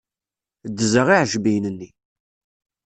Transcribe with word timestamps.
Ddzeɣ 0.69 1.07
iɛejmiyen-nni. 1.15 1.89